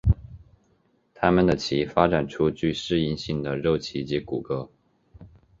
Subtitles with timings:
[1.13, 4.67] 它们的鳍发展出具适应性的肉鳍及骨骼。